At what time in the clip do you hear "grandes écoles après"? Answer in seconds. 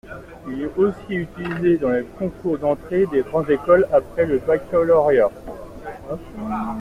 3.21-4.25